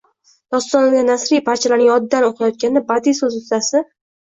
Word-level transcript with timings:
Dostondagi 0.55 1.03
nasriy 1.11 1.43
parchalarni 1.51 1.87
yoddan 1.91 2.29
o'qiyotganda 2.33 2.87
badiiy 2.93 3.23
so'z 3.23 3.41
ustasi 3.45 3.89